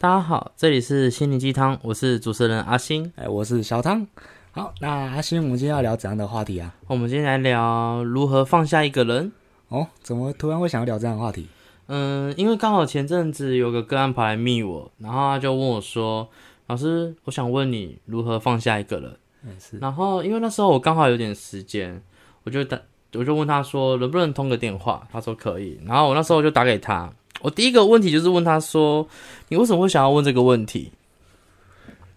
[0.00, 4.06] 大家好，这里是心灵鸡汤，我是主持人阿星，哎，我是小汤。
[4.52, 6.72] 好，那阿星，我们今天要聊怎样的话题啊？
[6.86, 9.32] 我们今天来聊如何放下一个人。
[9.66, 11.48] 哦，怎么突然会想要聊这样的话题？
[11.88, 16.28] 嗯，因为刚好前阵子有个个案跑来密我，然后他就问我说
[16.68, 19.78] ：“老师，我想问你如何放下一个人。”嗯，是。
[19.78, 22.00] 然后因为那时候我刚好有点时间，
[22.44, 22.78] 我就打，
[23.14, 25.80] 我就问他说能不能通个电话，他说可以。
[25.84, 29.06] 然后我那时候就打给他，我第一个问题就是问他说
[29.48, 30.92] ：“你为什么会想要问这个问题？”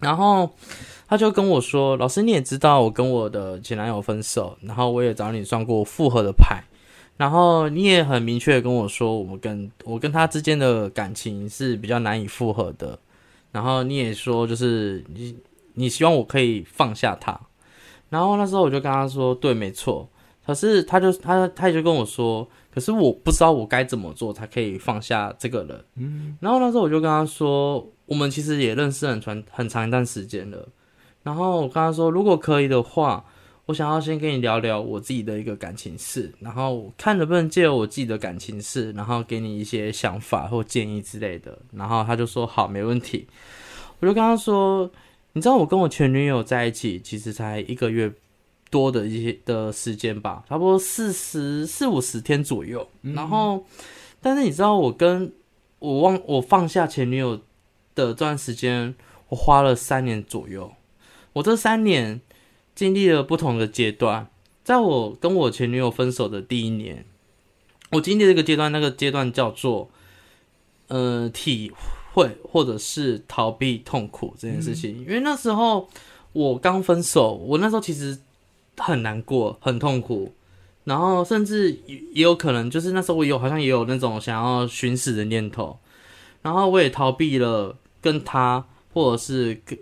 [0.00, 0.50] 然后
[1.08, 6.64] 他就跟我说：“老师，你也知道我跟我的前男友分手，然后我也找你算过复合的牌。”
[7.18, 12.98] 然后你也很明确跟我说，我们跟我跟他之间的感情是比较难以复合的。
[13.52, 15.36] 然后你也说，就是你
[15.74, 17.38] 你希望我可以放下他。
[18.08, 20.08] 然后那时候我就跟他说，对，没错。
[20.44, 25.84] 可是他就他他也就跟我说，可是我不知道我该怎么做才可以放下这个人。
[25.96, 26.36] 嗯。
[26.40, 30.68] 然后那时候我就跟他说，我们其实也认识很长很长一段时间了。
[31.22, 33.24] 然后我跟他说，如果可以的话。
[33.66, 41.56] 我想要先跟你聊聊我自己的一个感情事，然后看能不能借由我自己的感情事，然后给你一些想法或建议之类的。
[41.72, 43.24] 然后他就说好，没问题。
[44.00, 44.90] 我就跟他说，
[45.32, 48.12] 你知道我跟我前女友在一起其实才一个月
[48.72, 52.88] 多的一些的时间吧，差不多四十四五十天左右。
[53.02, 53.64] 然后，
[54.20, 55.32] 但是你知道我跟
[55.78, 57.36] 我忘我放下前女友
[57.94, 58.94] 的这段时间，
[59.28, 60.72] 我花了三年左右。
[61.34, 62.20] 我这三年。
[62.74, 64.30] 经历了不同的阶段，
[64.64, 67.04] 在我跟我前女友分手的第一年，
[67.90, 69.90] 我经历这个阶段，那个阶段叫做，
[70.88, 71.70] 呃，体
[72.14, 75.00] 会或者是逃避痛苦这件事情。
[75.00, 75.86] 因为那时候
[76.32, 78.18] 我刚分手，我那时候其实
[78.76, 80.32] 很难过，很痛苦，
[80.84, 85.78] 然后甚至也有可能就是那时候我有好像也有那种想要寻死的念头，
[86.42, 89.78] 然后我也逃避了跟他，或者是跟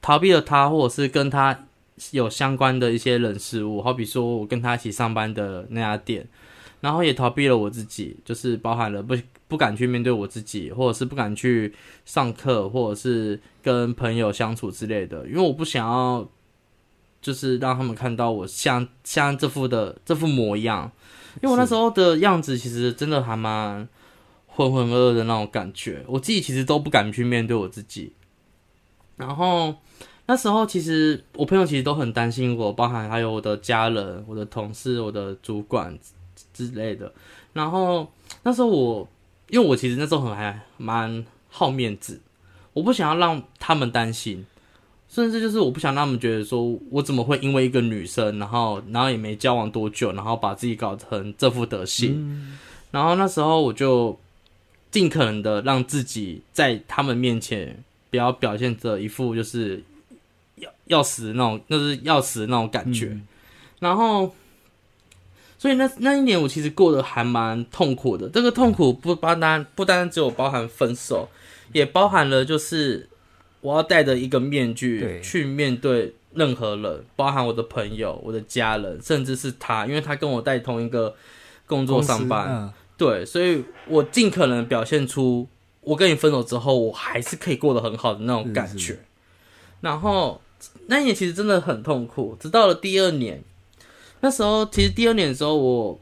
[0.00, 1.64] 逃避了他，或者是跟他。
[2.12, 6.24] 有相关的一些人事物，好比说我跟他一起上班的那家店，
[6.80, 9.16] 然后也逃避了我自己，就是包含了不
[9.48, 11.74] 不敢去面对我自己，或者是不敢去
[12.04, 16.24] 上课，或者是跟朋友相处之类的，因为我不想要，
[17.20, 20.90] 就是让他们看到我像像这副的这副模样，
[21.42, 23.88] 因为我那时候的样子其实真的还蛮
[24.46, 28.12] 浑浑噩噩的那种感觉，我自己其实都不敢去面对我自己，
[29.16, 29.74] 然后。
[30.30, 35.98] 那时候其实我朋友其实都很担心我，包含还有我的家人、我的同事、我的主管
[36.52, 37.10] 之类的。
[37.54, 38.06] 然后
[38.42, 39.08] 那时候我，
[39.48, 42.20] 因为我其实那时候很还蛮好面子，
[42.74, 44.44] 我不想要让他们担心，
[45.08, 52.14] 甚至就是我不想让他们觉得说我怎么会因为一个女生，然后然后也没交往多久，然后把自己搞成这副德行。
[52.16, 52.58] 嗯。
[52.90, 54.18] 然后那时候我就
[54.90, 59.82] 尽可能的让自己在他们面前不要表现着一副就是。
[60.60, 63.06] 要要死的那种，那是要死的那种感觉。
[63.12, 63.22] 嗯、
[63.78, 64.34] 然后，
[65.56, 68.28] 所以那那一年我其实过得还蛮痛苦的。
[68.28, 71.28] 这个痛苦不单单不单单只有包含分手，
[71.72, 73.08] 也包含了就是
[73.60, 81.14] 我要戴着一个面具去面对任何人，包含我的朋友、我的家人，甚至是他，因为他跟我在同一个
[81.66, 82.48] 工作上班。
[82.50, 85.46] 嗯、对，所以我尽可能表现出
[85.80, 88.78] 我跟你分手之后，我还是可以过得很好的那种感觉。
[88.78, 89.04] 是是
[89.80, 90.40] 然后。
[90.88, 93.40] 那一年其实真的很痛苦，直到了第二年，
[94.20, 96.00] 那时候其实第二年的时候我，我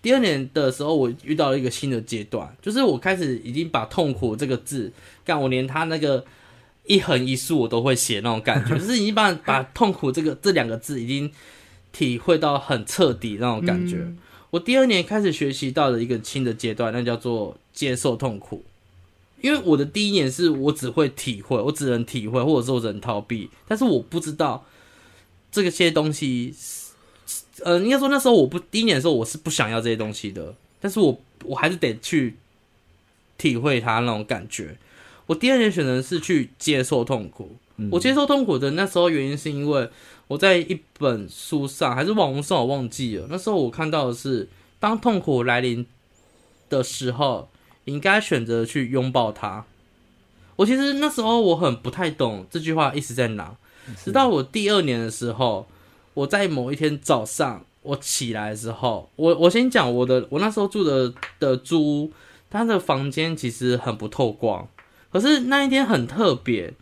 [0.00, 4.92] 第二年的时候我遇到了一个新的阶段，就是我开始已经把痛苦这个字，
[5.24, 6.24] 干我连他那个
[6.86, 11.30] 一横一竖我都会写那种感觉， 就是已经把把痛苦这个这两个字已经
[11.92, 13.96] 体会到很彻底那种感觉。
[13.96, 14.18] 嗯、
[14.50, 18.64] 我第二年开始学习到了一个新的阶段，那叫做接受痛苦。
[19.42, 24.64] 因为我的第一年是我只会体会，我只能体会，或者说我只能逃避，但是我不知道
[25.52, 26.54] 这个些东西，
[27.62, 32.36] 呃，应该说那时候我不第一年的时候我是不想要这些东西的，但是我我还是得去
[33.36, 34.76] 体会它那种感觉。
[35.26, 39.88] 我第二年选择是去接受痛苦，嗯、我接受痛苦的那时候原因是因为
[40.28, 44.48] 我在一本书上还是网络上我忘记了，那时候我看到的是
[44.80, 45.86] 当痛苦来临
[46.68, 47.48] 的时候。
[47.86, 49.64] 应该选择去拥抱它。
[50.56, 53.54] 我其实那时候我很不太懂这句话意思在哪，
[54.04, 55.68] 直到我第二年的时候，
[56.12, 62.12] 我在某一天早上我起来的时候，我我先讲我的，我那时候住的的租屋，
[62.50, 64.68] 他的房间其实很不透光，
[65.12, 66.72] 可是那一天很特别，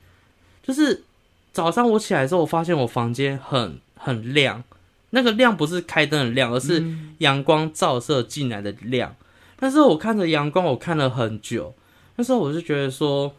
[0.62, 1.04] 就是
[1.52, 4.64] 早上我起来的时候，我发现我房间很很亮，
[5.10, 6.84] 那个亮不是开灯的亮，而是
[7.18, 9.14] 阳光照射进来的亮。
[9.56, 11.74] 但是我看着阳光，我看了很久。
[12.16, 13.34] 那时候我就觉得说，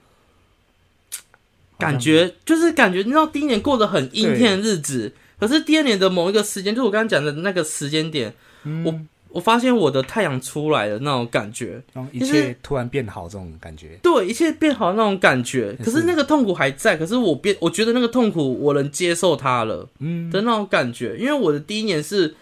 [1.78, 8.34] 感觉就是感觉，你知道第一年过得很阴天的日子，可是第二年的某一个时间，就我刚刚讲的那个时间点，
[8.64, 9.00] 嗯、我
[9.36, 11.84] 我发现我的太阳出来的那种感觉，
[12.14, 15.78] 一切突然变好，这种感觉，对，一切变好那种感觉。
[15.84, 21.18] 可是那个痛苦还在，可是我变，我觉得那个痛苦我能接受它了，嗯的那种感觉。
[21.18, 22.34] 因为我的第一年是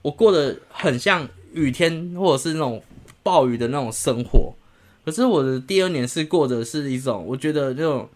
[0.00, 2.82] 我过得很像雨天或者是那种
[3.22, 4.54] 暴雨的那种生活，
[5.04, 8.08] 可是我的第二年是过的是一种，我觉得那种。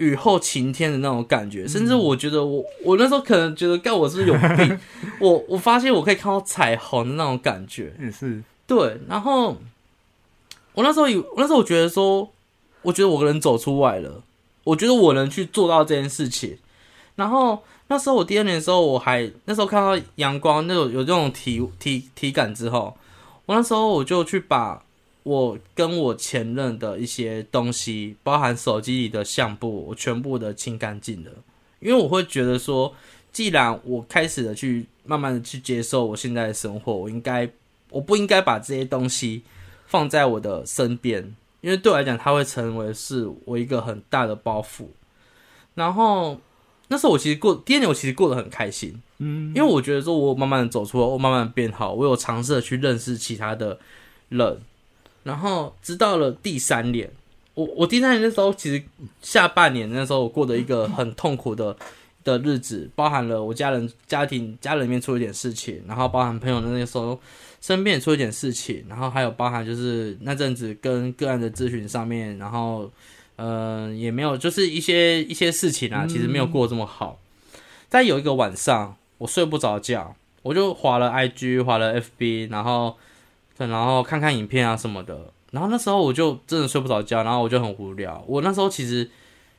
[0.00, 4.78] 雨后晴天的那种感觉，甚至我觉得我我那时候可能觉得，干我是不是有病？
[5.20, 8.98] 我我发现我可以看到彩虹的那种感觉，也是对。
[9.06, 9.58] 然后
[10.72, 12.30] 我那时候有，我那时候我觉得说，
[12.80, 14.22] 我觉得我个人走出来了，
[14.64, 16.56] 我觉得我能去做到这件事情。
[17.16, 22.96] 然后那时候我第二年的时候，我还那时候看到阳光那种有这种体体体感之后，
[23.44, 24.82] 我那时候我就去把。
[25.22, 31.30] 我跟我前任的一些东西，包含手机里的相簿，我全部的清干净了。
[31.80, 32.94] 因为我会觉得说，
[33.32, 37.50] 既然我开始的去慢慢的去接受我现在的生活，我应该，
[37.90, 39.42] 我不应该把这些东西
[39.86, 44.86] 放在我的身边，因为对我来讲，它会成为是我一个很大的包袱。
[45.74, 46.40] 然后
[46.88, 53.78] 那时候我其实过第二年，我其实过得很开心，嗯，因为我觉得说我慢慢的走出来，我慢慢的变好，我有尝试的去认识其他的
[54.30, 54.58] 人。
[55.22, 57.10] 然后直到了第三年，
[57.54, 58.82] 我我第三年那时候，其实
[59.20, 61.76] 下半年那时候我过的一个很痛苦的
[62.24, 67.20] 的日子，包含了我家人家庭家人里面出了一点事情，然后包含朋友的那时候
[67.60, 72.90] 身边也出了一点事情，然后还有包含就是那阵子跟个案的咨询上面，然后
[73.36, 77.18] 嗯、呃、也没有就是一些一些事情啊，其实没有过这么好。
[77.90, 82.96] 在有一个晚上，我睡不着觉，我就滑了 IG，滑了 FB，然后。
[83.68, 88.24] 然后看看影片啊什么的，然后那时候我就真的睡不着觉，然后我就很无聊。
[88.26, 89.10] 我那时候其实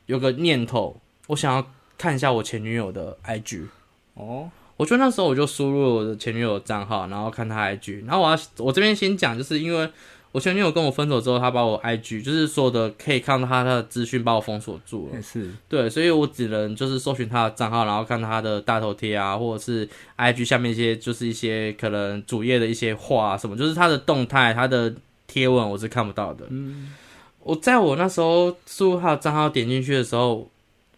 [0.06, 0.96] 有个念头，
[1.28, 1.66] 我想要
[1.98, 3.66] 看一下我前女友的 IG。
[4.14, 8.06] 哦，我觉得那时候我就输入我的前女友的账号，然后看她 IG。
[8.06, 9.90] 然后我要我这边先讲，就是因为。
[10.32, 15.22] 我前女友跟我分手之后，她把我 IG 就是所有的可以看到她的资讯，把我封锁住了。
[15.22, 24.94] 是，对，所以我只能就是搜寻她的账号，然后看她的大头贴啊，或者是 IG 下面一些就是一些可能主页的一些话什么，就是她的动态、她的
[25.28, 26.46] 贴文，我是看不到的。
[26.50, 26.94] 嗯，
[27.42, 30.50] 我在我那时候输入她的账号点进去的时候，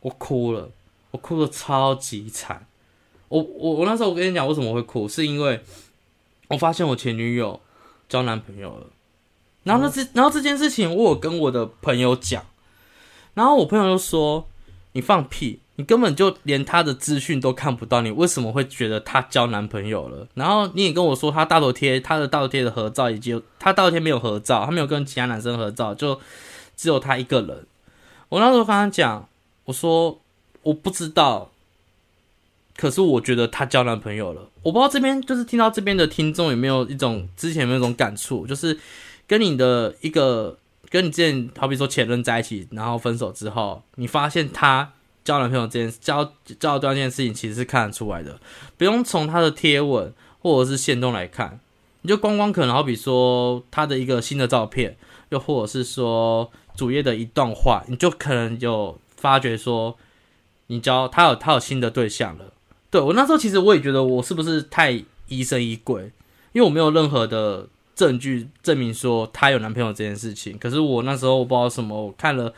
[0.01, 0.69] 我哭了，
[1.09, 2.67] 我哭的超级惨。
[3.29, 5.59] 我我我那时候我跟你讲为什么会哭，是因为
[6.49, 7.59] 我发现我前女友
[8.07, 8.85] 交男朋友了。
[9.63, 12.45] 然后那这，然后这件事情我有跟我的朋友讲，
[13.33, 14.45] 然后我朋友就说
[14.91, 26.19] ：“你放屁，你根本就连他的资讯都看不到，你为什么会觉得他交男朋友了？”然后你也跟我说，他大头贴，他的大头贴的合照以及他大头贴没有合照，他没有跟其他男生合照，就
[26.75, 27.65] 只有他一个人。
[28.27, 29.29] 我那时候跟他讲，
[29.63, 30.19] 我说
[30.63, 31.51] 我不知道，
[32.75, 34.49] 可是我觉得他交男朋友了。
[34.63, 38.77] 我不知道这边就是听到这边的听众有没有一种之前有没有一种感触，就是。
[39.33, 40.59] 跟你的一个，
[40.91, 44.93] 跟你之前好比说前任在一起，然后分手之后，你发现他
[45.23, 46.23] 交男朋友这件交
[46.59, 48.39] 交对象这件事情，其实是看得出来的。
[48.77, 51.59] 不用从他的贴文或者是限动来看，
[52.03, 54.95] 你就光光可能好比说他的一个新的照片，
[55.29, 59.97] 又或者是说主页的一段话，你就可能有发觉说
[60.67, 62.53] 你交他有他有新的对象了。
[62.91, 66.11] 对，我那时候其实我也觉得我是不是太疑神疑鬼，
[66.51, 67.67] 因为我没有任何的。
[67.95, 72.53] 证据证明说她有男朋友这件事情，可是我那时候我不知道什么，我看了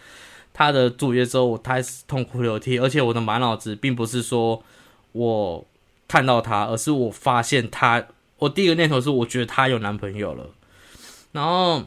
[0.53, 4.63] 她的主页之后，我开始痛哭流涕，而且我的满脑子并不是说
[5.11, 5.65] 我
[6.07, 8.07] 看到她，而是我发现她，
[8.39, 10.49] 我第一个念头是我觉得她有男朋友了，
[11.33, 11.83] 然后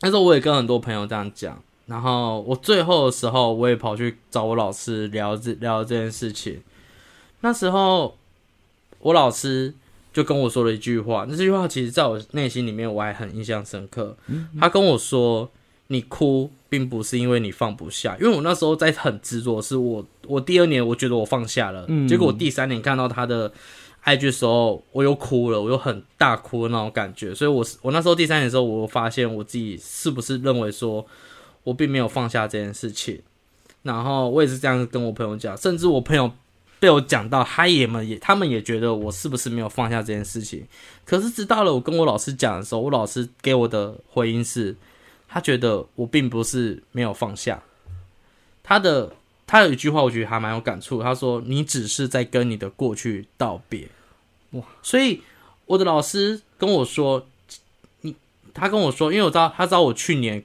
[0.00, 6.62] 那时候我也跟很多朋友这样讲，然后我最后的时候我也跑去找我老师聊这聊这件事情，
[7.40, 8.16] 那时候
[9.00, 9.74] 我老师。
[10.18, 14.16] 就跟我说了一句话，那这句话其实在我内心里面我还很印象深刻。
[14.58, 15.48] 他跟我说
[15.86, 23.48] ：“你哭并不是因为你放不下，因为我那时候在很执着，是我我第二年我觉得我放下了，结果我第三年看到他的
[24.04, 27.32] IG 的时候，我又哭了，我又很大哭的那种感觉。
[27.32, 31.06] 所以我，我我那时候第三年的时候，我发现我自己是不是认为说
[31.62, 33.22] 我并没有放下这件事情。
[33.84, 36.32] 然后我也是这样跟我朋友讲，甚至我朋友。
[36.80, 40.66] 被我讲到，他也们也，他们也觉得我是不是没有放下这件事情？
[41.04, 44.76] 可是直到了我跟我老师讲的时候，我老师给我的回应是，
[45.28, 47.62] 他觉得我并不是没有放下。
[48.62, 49.12] 他的
[49.46, 51.02] 他有一句话，我觉得还蛮有感触。
[51.02, 53.88] 他说：“你只是在跟你的过去道别。”
[54.52, 54.62] 哇！
[54.82, 55.22] 所以
[55.64, 57.26] 我的老师跟我说，
[58.02, 58.14] 你
[58.52, 60.44] 他跟我说，因为我知道他知道我去年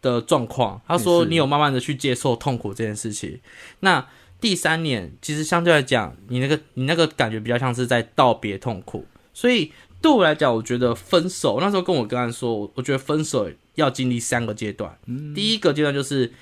[0.00, 0.80] 的状况。
[0.88, 3.38] 他说你有慢慢的去接受痛苦这件事情。
[3.80, 4.06] 那
[4.40, 9.04] 第三年其实相对来讲，你那个你那个感觉比较像是在道别痛苦。
[9.34, 14.96] 所以对我来讲，我觉得分手那时候跟我跟他说，我觉得分手要经历三个阶段。
[15.06, 16.32] 嗯，第一个阶段就是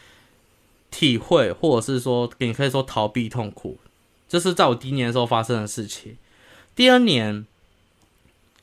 [0.91, 3.79] 体会，或者是说你可以说逃避痛苦，
[4.29, 6.17] 这是在我第一年的时候发生的事情。
[6.75, 7.47] 第二年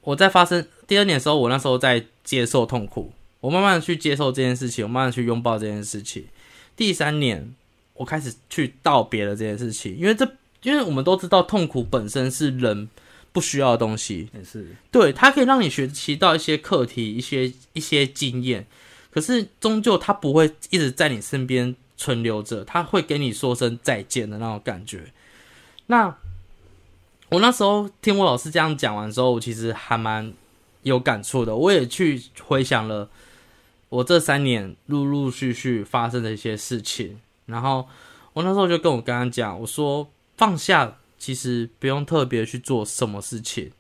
[0.02, 6.26] 我在发生第二年的时候，我那时候在接受痛苦，我慢慢的去接受这件事情，我慢慢去拥抱这件事情。
[6.76, 7.56] 第三年。
[7.96, 10.26] 我开始去道别了这件事情，因为这，
[10.64, 12.90] 因为我们都知道痛苦本身是人
[13.32, 18.66] 不需要的东西，也是对，它可以让你学习到一些课题、一些一些经验，
[19.12, 25.12] 可是终究它不会一直在你身边存留着，它会跟你说声再见的那种感觉。
[25.88, 26.16] 那
[27.30, 30.34] 我那时候听我老师这样讲完之后，我其实还蛮
[30.82, 33.10] 有感触的，我也去回想了
[33.90, 37.20] 我这三年陆陆续续发生的一些事情。
[37.54, 37.88] 然后
[38.34, 43.72] 我那时候就跟我刚刚讲，我说放下其实不用特别去做什么事情。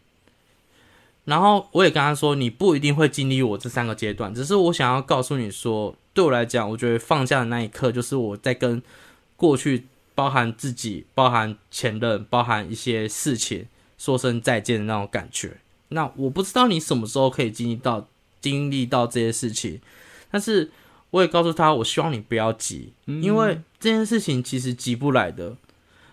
[1.26, 8.80] 然后我也跟他说，你不一定会经历我这三个阶段，只是我想要告诉你说，对我来讲，我觉得放下的那一刻，就是我在跟
[9.36, 13.66] 过去，包含自己、包含前任、包含一些事情
[13.98, 15.58] 说声再见的那种感觉。
[15.90, 18.08] 那我不知道你什么时候可以经历到
[18.40, 19.82] 经历到这些事情，
[20.30, 20.72] 但是。
[21.14, 25.56] 我也告诉他，我希望你不要急，因为这件事情其实急不来的。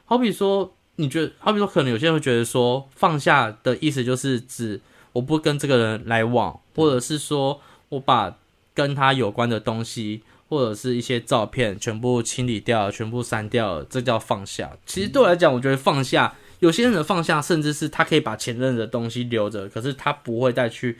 [0.04, 4.78] 好比说，你觉得，好比说，可能有些人会觉得说，放下的意思就是指
[5.12, 8.36] 我不跟这个人来往，或者是说我把
[8.74, 14.76] 跟他有关的东西，或者是一些照片全部清理掉，全部删掉了，这叫放下。
[14.84, 20.98] 其实对我来讲，我觉得放下，有些人的放下，甚至是他可以把前任的东西留着，可是他不会再去，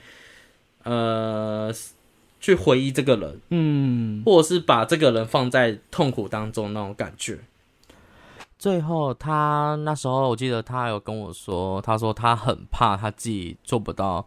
[0.85, 1.71] 呃。
[2.41, 7.39] 去回忆这个人，嗯，或者是把这个人放在痛苦当中那种感觉。
[8.59, 14.27] 最后，他那时候我记得他有跟我说，他说他很怕他自己做不到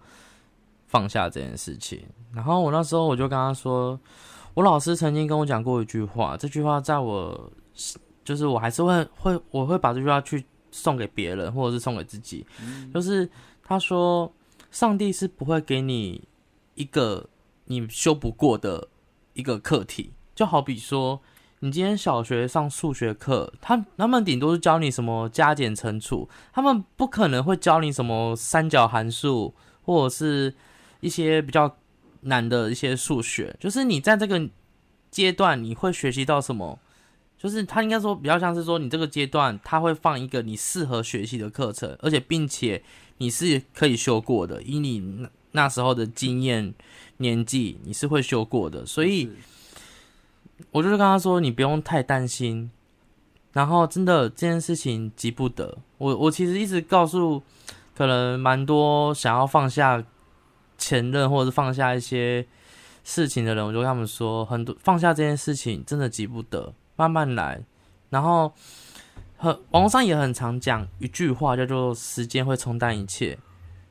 [0.88, 2.03] 放下这件事情。
[2.34, 4.00] 然后我那时候我就跟他说，
[4.53, 7.51] 我老师曾经跟我讲过一句话，这句话在我
[8.24, 12.46] 就是我还是会会我会把这句话去送给别人，或者是送给自己。
[12.62, 13.27] 嗯，就是
[13.63, 14.32] 他说，
[14.70, 16.22] 上帝是不会给你
[16.75, 17.27] 一个。
[17.65, 18.89] 你修不过的
[19.34, 21.22] 一个课题，就好比说，
[21.60, 29.53] 你今天小学上数学课，他他们顶多是教你什么加减乘除，他们不可能会教你什么三角函数，
[29.84, 30.53] 或者是
[31.00, 31.77] 一些比较
[32.22, 33.55] 难的一些数学。
[33.60, 34.50] 就是你在这个
[35.10, 36.79] 阶段，你会学习到什么？
[37.38, 42.82] 就是他应该说比较像是说，你这个阶段他会放一个你适合学习的课程，而且并且
[43.17, 46.75] 你是可以修过的，以你那时候的经验。
[47.17, 49.29] 年纪你是会修过的，所以
[50.72, 52.69] 我就是跟他说，你不用太担心。
[53.53, 55.77] 然后真的这件事情急不得。
[56.00, 57.41] 我我其实一直告诉
[57.95, 60.03] 可能蛮多想要放下
[60.77, 62.45] 前任或者是放下一些
[63.03, 67.63] 事情的人，我就跟他们说，很多放下这件事情真的急不得，慢慢来。
[68.10, 68.51] 然后
[69.38, 73.38] 很网络上也很常讲一句话，叫做“时间会冲淡一切”，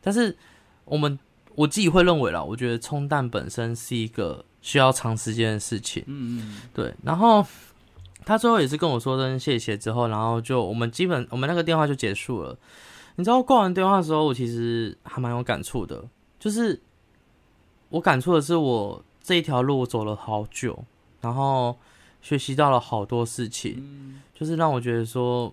[0.03, 0.37] 但是
[0.85, 1.19] 我们。
[1.55, 6.03] 我自己会认为啦，我觉得冲淡本身是一个需要长时间的事情。
[6.07, 6.95] 嗯嗯，对。
[7.03, 7.45] 然后
[8.25, 12.57] 他最后也是跟我说声谢谢之后，然后就我们基本我们那个电话就结束了。
[13.17, 16.03] 你知道挂完电话的时候，我其实还蛮有感触的，
[16.39, 16.81] 就是
[17.91, 20.85] 我感触的是我这一条路我走了好久，
[21.21, 21.77] 然后
[22.21, 25.53] 学习到了好多事情，就是让我觉得说，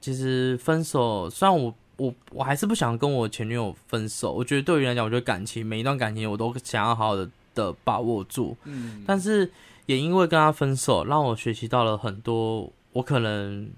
[0.00, 1.74] 其实分手虽然我。
[1.96, 4.32] 我我还是不想跟我前女友分手。
[4.32, 8.56] 我觉得对于来讲，我觉得感情每一段感情我都想要好好的的把握住。
[8.64, 9.50] 嗯，但是
[9.86, 13.70] 也因为跟她分手，让我学习到了很多我可能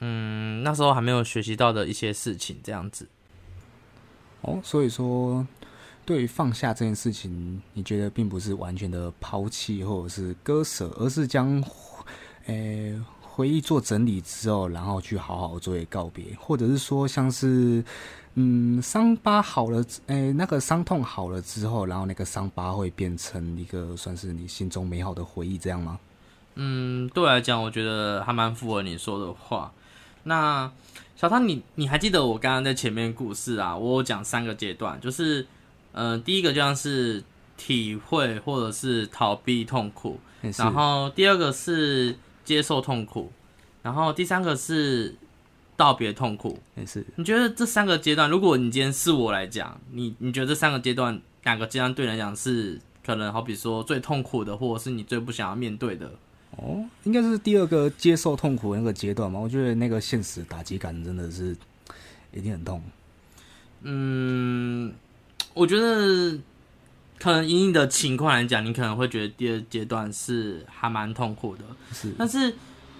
[0.00, 2.58] 嗯那时候还没有学习到的一些事情。
[2.62, 3.08] 这样子。
[4.42, 5.46] 哦，所以说
[6.04, 11.62] 对于放下这件事情，你觉得并不是完全的抛弃或者是割舍，而是将
[12.46, 12.92] 诶。
[12.92, 13.02] 欸
[13.38, 17.84] 回忆做整理之后，然后去好好作为告别，或者是说像是，
[18.34, 26.00] 嗯，伤疤好了，诶、欸，那个伤痛好了之后，然后那个伤疤会变成一个算是你心中美好的回忆，这样吗？
[26.56, 29.72] 嗯，对我来讲，我觉得还蛮符合你说的话。
[30.24, 30.68] 那
[31.14, 33.76] 小汤，你你还记得我刚刚在前面故事啊？
[33.76, 35.42] 我有讲三个阶段，就是，
[35.92, 37.22] 嗯、呃，第一个就像是
[37.56, 40.18] 体会或者是逃避痛苦，
[40.56, 42.16] 然后第二个是。
[42.48, 43.30] 接受痛苦，
[43.82, 45.14] 然后第三个是
[45.76, 46.58] 道别痛苦。
[46.76, 56.10] 也是，你觉得这三个阶段，如果你今天是我来讲，你你觉得这三个阶段哪个阶段对你来讲是可能好比说最痛苦的，或者是你最不想要面对的。
[56.56, 59.38] 哦，应该是第二个接受痛苦的那个阶段嘛？
[59.38, 61.54] 我觉得那个现实打击感真的是
[62.32, 62.82] 一定很痛。
[63.82, 64.92] 嗯，
[65.52, 66.36] 我觉得
[67.18, 71.62] 可能以你的情况来讲，你可能会觉得第二阶段是还蛮痛苦的。
[71.92, 72.54] 是，但是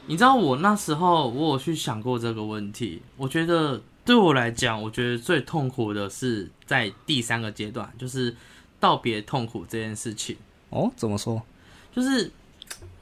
[0.07, 8.35] 你知道我那时候我有去想过这个问题，我觉得对我来讲，我觉得最痛苦的是在第三个阶段，就是
[8.81, 10.37] 道别痛苦这件事情。
[10.71, 11.43] 哦，怎么说？
[11.95, 12.31] 就是。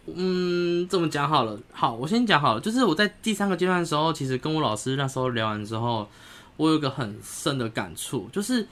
[0.08, 1.58] 嗯，这么讲好了。
[1.72, 2.60] 好，我先讲好了。
[2.60, 6.08] 就是我在第三个阶段的时候，其实跟我老师那时候聊完之后，
[6.56, 8.64] 我有个很深的感触，就是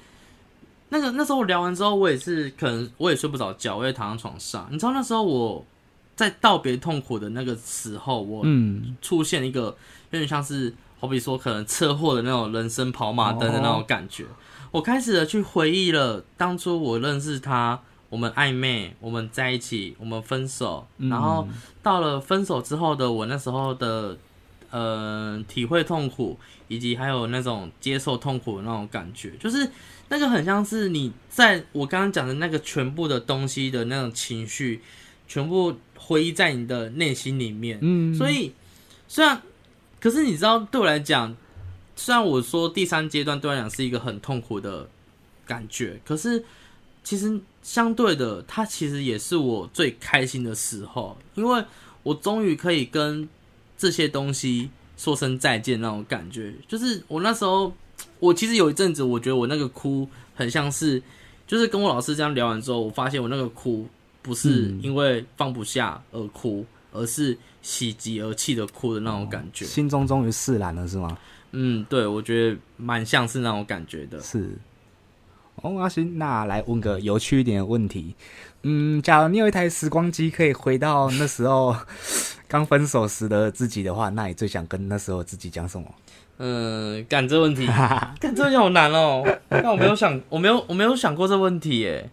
[0.95, 4.69] 那个那时候我聊完之后，我也是可能我也睡不着觉，我也躺在床上。
[4.71, 5.67] 你知道那时候我
[6.15, 14.23] 在道别痛苦的那个时候，我嗯出现一个有点像是好比说可能车祸的那种人生跑马灯的那种感觉。
[14.23, 14.29] 哦、
[14.71, 17.81] 我开始的去回忆了当初我认识他。
[18.11, 21.49] 我们暧昧，我们在一起，我们分手，然后
[21.83, 24.17] 到了分手之后的我那时候的，
[24.75, 29.71] 呃，体会痛苦，以及还有那种接受痛苦的那种感觉，就是
[30.09, 34.81] 那个很像是你在我刚刚讲的那个全部的东西的那种情绪，
[35.28, 37.78] 全部回忆在你的内心里面。
[37.83, 38.52] 嗯，所以
[39.07, 39.40] 虽然，
[40.00, 41.37] 可是你知道，对我来讲，
[41.95, 44.88] 虽然我说第三阶段对我来讲是一个很痛苦的
[45.47, 46.45] 感觉，可是。
[47.07, 51.62] 其实相对的，它其实也是我最开心的时候，因为
[52.02, 53.28] 我终于可以跟
[53.85, 56.55] 这些东西说声再见那种感觉。
[56.67, 57.71] 就是我那时候，
[58.19, 61.03] 我其实有一阵子，我觉得我那个哭很像是，
[61.47, 63.87] 就是跟我老师这样聊完之后，我发现我那个哭
[64.23, 69.67] 不是因为放不下而哭，而是喜极而泣的哭的那种感觉。
[69.67, 71.19] 心中终于释然了，是吗？
[71.53, 74.19] 嗯，对，我觉得蛮像是那种感觉的。
[74.23, 74.57] 是。
[75.57, 78.14] 哦，阿星，那来问个有趣一点的问题。
[78.62, 81.77] 嗯，假如你有一台时光机，可以回到那时候
[82.55, 85.93] 刚分手时的自己的话，那你最想跟那时候自己讲什么？
[86.37, 87.67] 嗯，干这问题，
[88.21, 89.25] 干这问题好难哦。
[89.49, 92.09] 但我没有想，我没有，我没有想过这问题耶。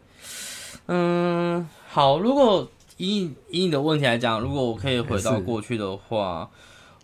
[0.88, 6.50] 嗯，好，如果以以你的问题来讲，如果我可以回到过去的话，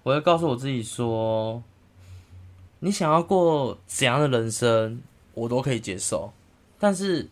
[0.01, 1.61] 我会告诉我自己说，
[2.79, 4.99] 你想要过怎样的人生？
[5.35, 6.33] 我都可以接受，
[6.79, 7.29] 但是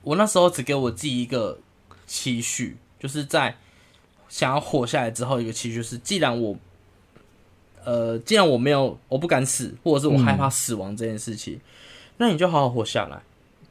[0.00, 1.58] 我那时候只给我自己一个
[2.06, 3.54] 期许，就是在
[4.34, 6.56] 想要活下来之后，一个期许是，既然我，
[7.84, 11.60] 呃，既然我没有，我不敢死，或者是我害怕死亡这件事情，嗯、
[12.16, 13.22] 那你就好好活下来。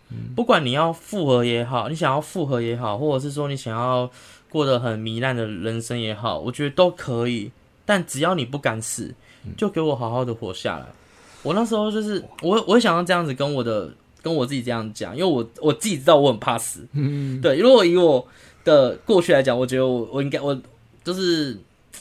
[0.09, 4.09] 嗯、不管你要复合也好，你想要复合也好，或者是说你想要
[4.47, 7.51] 过得很糜烂的人生也好，我觉得都可以。
[7.83, 9.13] 但只要你不敢死，
[9.57, 10.85] 就给我好好的活下来。
[11.41, 16.87] 我那时候就是我，我会想要这样子跟我的跟我自己这样讲，因为我我自己知道我很怕死。
[16.93, 17.57] 嗯，对。
[17.57, 18.25] 如果以我
[18.63, 20.59] 的过去来讲，我觉得我我应该我
[21.03, 21.57] 就是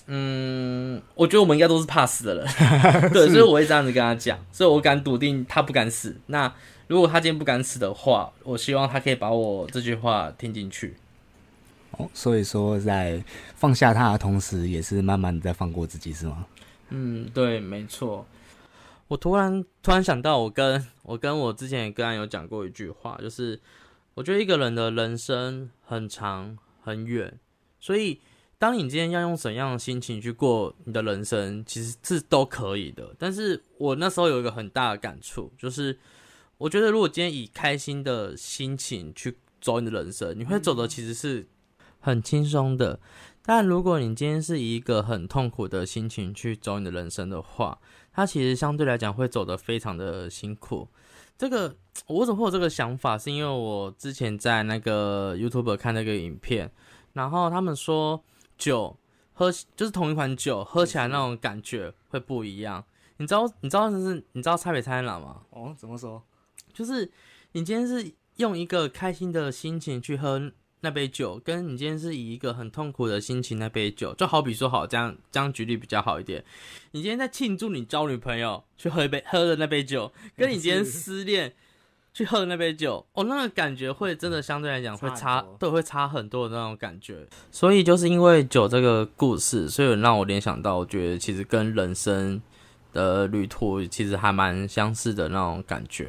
[0.07, 2.47] 嗯，我觉得我们应该都是怕死的人。
[3.13, 6.17] 对，所以我会这样子跟他讲，所以我敢笃定他不敢死。
[6.27, 6.53] 那
[6.89, 10.95] 如果他今天不敢死的话，我希望他可以把我这句话听进去。
[11.93, 13.23] 哦，所以说在
[13.55, 16.47] 放下他的同时，也是慢慢的在放过自己，是吗？
[16.91, 18.27] 嗯，对，没错。
[19.09, 23.59] 我突然突然想到，我跟我跟我之前也跟人有讲过一句话，就是
[24.15, 27.39] 我觉得一个人的人生很长很远，
[27.81, 28.21] 所以
[28.59, 33.15] 当你今天要用怎样的心情去过你的人生，其实是都可以的。
[33.19, 35.99] 但是我那时候有一个很大的感触，就是
[36.59, 41.49] 我觉得如果今天以开心的心情去走你的人生，你会走的其实是
[41.99, 43.01] 很轻松的。
[43.45, 47.81] 但如果你今天是以一个很痛苦的心情去走你的人生的话，
[48.13, 50.87] 它其实相对来讲会走得非常的辛苦。
[51.39, 53.19] 这个我怎么会有这个想法？
[53.19, 56.71] 是因为我之前在那个 YouTube 看那个影片，
[57.13, 58.23] 然后他们说
[58.57, 58.97] 酒
[59.33, 62.85] 喝就是同一款酒，喝起来那种感觉会不一样。
[63.17, 65.43] 你知道你知道就是你知道差别差在哪吗？
[65.51, 66.23] 哦，怎么说？
[66.73, 67.11] 就是
[67.53, 70.53] 你今天是用一个开心的心情去喝。
[70.83, 76.45] 那杯酒，跟你今天是以一个很痛苦的心情，那杯酒就好比说好这样这样举例比较好一点。
[76.91, 81.53] 你今天在庆祝你交女朋友去喝一杯喝的那杯酒，跟你今天 失恋
[82.13, 87.27] 去喝的那杯酒，哦，那个感觉会真的相对来讲会差，对，会差很多的那种感觉。
[87.51, 92.43] 所以就是因为酒这个故事，所以让我联想到，我觉得其实跟人生
[92.93, 96.09] 的旅途其实还蛮相似的那种感觉。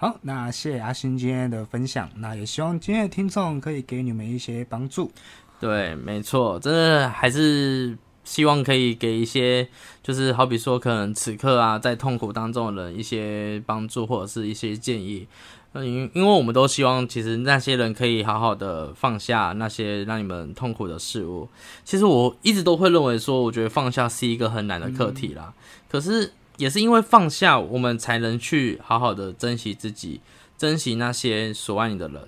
[0.00, 2.08] 好，那谢谢阿星今天的分享。
[2.18, 5.10] 那也希望今天的听众可以给你们一些帮助。
[5.58, 9.66] 对，没错，真的还是希望可以给一些，
[10.00, 15.26] 就是好比说，可能此刻啊，在痛苦当中的人一些帮助，或者是一些建议。
[15.72, 21.48] 嗯，因因为我们都希望，其实那些人可以好好的放下那些让你们痛苦的事物。
[21.84, 25.52] 其实我一直都会认为说，我觉得放下是一个很难的课题啦。
[25.88, 30.20] 可是也是因为放下，我们才能去好好的珍惜自己，
[30.58, 32.20] 珍惜那些所爱你的人。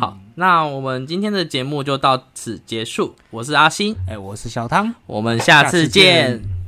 [0.00, 3.14] 好，那我们今天的节目就到此结束。
[3.30, 6.63] 我是阿星，哎，我是小汤，我们下次见。